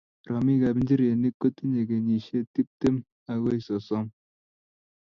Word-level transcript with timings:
romikab 0.29 0.75
nchirenik 0.79 1.35
kotinyei 1.41 1.87
kenyisiek 1.89 2.45
tiptem 2.53 2.95
akoi 3.31 3.59
sososm. 3.67 4.05